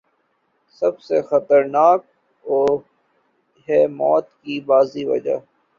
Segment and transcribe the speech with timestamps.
[0.81, 1.99] سب سے خطرناک
[2.45, 2.89] ونٹیلیٹر
[3.67, 5.37] ہے موت کی بڑی وجہ۔